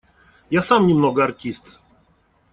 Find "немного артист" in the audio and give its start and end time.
0.87-1.77